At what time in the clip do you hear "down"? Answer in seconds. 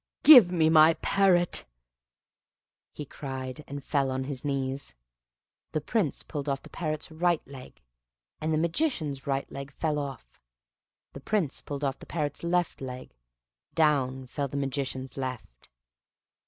13.75-14.25